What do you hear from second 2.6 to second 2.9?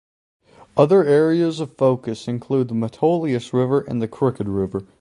the